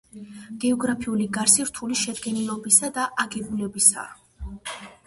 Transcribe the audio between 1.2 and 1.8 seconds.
გარსი